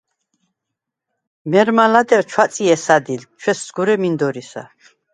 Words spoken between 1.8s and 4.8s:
ლადეღ ჩვაწჲე სადილდ, ჩვესსგურე მინდორისა.